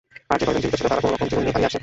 [0.31, 1.79] আর যে কয়জন জীবিত ছিল তারা কোন রকমে জীবন নিয়ে পালিয়ে আসে।